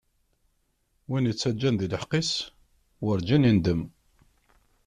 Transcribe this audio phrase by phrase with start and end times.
[1.09, 2.31] Win ittaǧǧan di leḥqq-is,
[3.03, 3.81] werǧin indem.